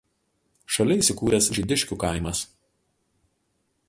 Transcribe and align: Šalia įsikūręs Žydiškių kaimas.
Šalia 0.77 0.95
įsikūręs 1.01 1.49
Žydiškių 1.57 1.97
kaimas. 2.05 2.41